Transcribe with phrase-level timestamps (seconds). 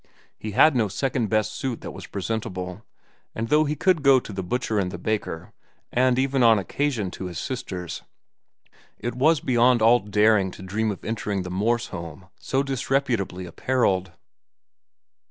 [0.35, 2.83] He had no second best suit that was presentable,
[3.35, 5.53] and though he could go to the butcher and the baker,
[5.91, 8.01] and even on occasion to his sister's,
[8.97, 14.11] it was beyond all daring to dream of entering the Morse home so disreputably apparelled.